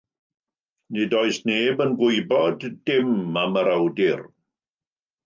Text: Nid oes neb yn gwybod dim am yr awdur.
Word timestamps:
Nid 0.95 1.11
oes 1.19 1.37
neb 1.49 1.83
yn 1.85 1.93
gwybod 1.99 2.65
dim 2.89 3.13
am 3.43 3.61
yr 3.63 3.71
awdur. 3.75 4.25